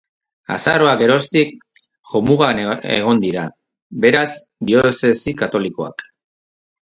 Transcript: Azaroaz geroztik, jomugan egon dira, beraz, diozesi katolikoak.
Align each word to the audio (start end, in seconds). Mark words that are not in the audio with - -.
Azaroaz 0.53 0.93
geroztik, 1.01 1.51
jomugan 2.13 2.61
egon 2.95 3.21
dira, 3.25 3.43
beraz, 4.05 4.25
diozesi 4.71 5.35
katolikoak. 5.43 6.05